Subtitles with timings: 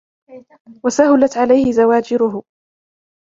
[0.83, 2.43] وَسَهُلَتْ عَلَيْهِ زَوَاجِرُهُ